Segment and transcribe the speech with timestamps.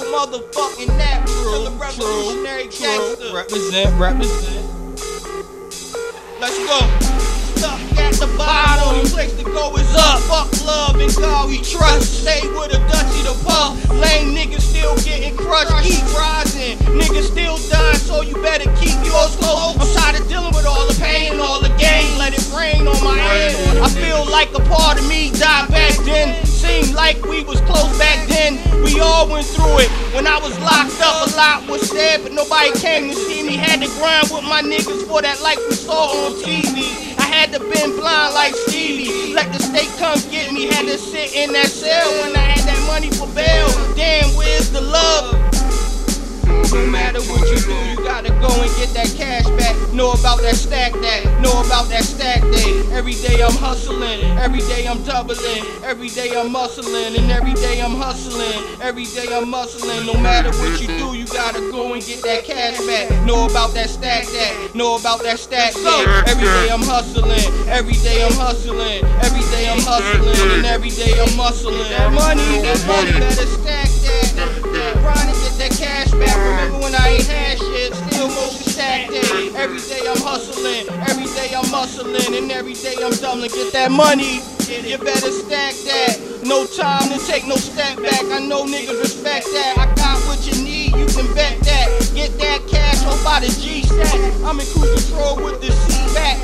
[0.00, 1.28] motherfucking nap.
[1.28, 3.34] Still a revolutionary gangster.
[3.34, 4.64] Represent, represent.
[6.40, 6.78] Let's go.
[7.56, 10.20] Stuck at the bottom, only place to go is up.
[10.28, 12.22] Fuck love and God we trust.
[12.22, 13.78] Stay with a Dutchie the puff.
[13.90, 15.72] Lame niggas still getting crushed.
[15.84, 16.76] Keep rising.
[16.98, 19.76] Niggas still dying, so you better keep yours close.
[19.80, 22.18] I'm tired of dealing with all the pain and all the gain.
[22.18, 23.78] Let it rain on my head.
[23.78, 26.44] I feel like a part of me died back then.
[26.44, 28.58] Seemed like we was close back then.
[29.04, 29.90] All went through it.
[30.16, 33.56] When I was locked up, a lot was said, but nobody came to see me.
[33.56, 37.12] Had to grind with my niggas for that life we saw on TV.
[37.18, 39.34] I had to been blind like Stevie.
[39.34, 40.72] Let the state come get me.
[40.72, 43.68] Had to sit in that cell when I had that money for bail.
[47.14, 49.74] Matter what you do, you gotta go and get that cash back.
[49.92, 52.82] Know about that stack that, know about that stack day.
[52.90, 57.80] Every day I'm hustling, every day I'm doubling, every day I'm muscling, and every day
[57.80, 60.06] I'm hustling, every day I'm muscling.
[60.06, 63.10] No matter what you do, you gotta go and get that cash back.
[63.24, 66.04] Know about that stack that, know about that stack day.
[66.26, 71.14] Every day I'm hustling, every day I'm hustling, every day I'm hustling, and every day
[71.20, 71.88] I'm muscling.
[71.90, 74.53] That money, that money, better stack that.
[79.64, 83.48] Every day I'm hustling, every day I'm muscling, and every day I'm dumbling.
[83.48, 86.44] Get that money, you better stack that.
[86.44, 88.28] No time to take no step back.
[88.28, 89.80] I know niggas respect that.
[89.80, 91.88] I got what you need, you can bet that.
[92.12, 94.12] Get that cash off by the G stack.
[94.44, 96.36] I'm in cruise control with the C back.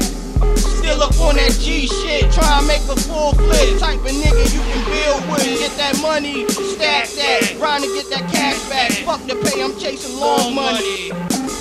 [0.81, 3.77] Still up on that G shit, try and make a full flip.
[3.85, 5.45] Type of nigga you can build with.
[5.61, 8.93] Get that money, stack that, grind to get that cash back.
[9.05, 11.13] Fuck the pay, I'm chasing long money.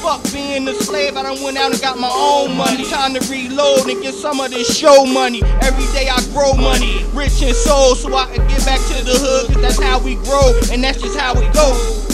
[0.10, 2.84] Fuck being a slave, I done went out and got my own money.
[2.90, 5.44] Time to reload and get some of this show money.
[5.62, 9.14] Every day I grow money, rich in soul, so I can get back to the
[9.14, 9.54] hood.
[9.54, 12.10] Cause that's how we grow, and that's just how it goes.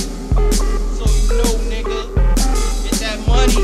[1.00, 2.12] So you know, nigga,
[2.84, 3.64] get that money,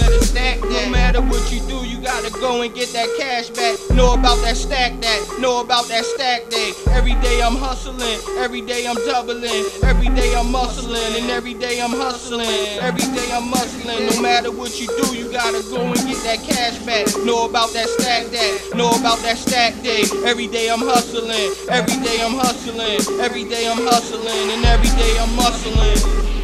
[0.00, 0.86] better stack that.
[0.86, 3.78] No matter what you do, you gotta go and get that cash back.
[3.94, 6.72] Know about that stack that, know about that stack day.
[6.90, 11.80] Every day I'm hustling, every day I'm doubling, every day I'm muscling, and every day
[11.80, 12.48] I'm hustling,
[12.80, 14.16] every day I'm muscling.
[14.16, 17.06] No matter what you do, you gotta go and get that cash back.
[17.24, 20.02] Know about that stack that, know about that stack day.
[20.24, 21.30] Every day I'm hustling,
[21.70, 26.35] every day I'm hustling, every day I'm hustling, and every day I'm muscling.